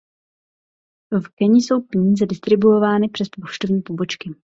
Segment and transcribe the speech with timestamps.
[1.11, 4.31] V Keni jsou peníze distribuovány přes poštovní pobočky.